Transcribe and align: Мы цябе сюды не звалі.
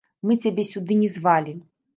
Мы 0.29 0.37
цябе 0.45 0.65
сюды 0.71 0.99
не 1.03 1.13
звалі. 1.19 1.57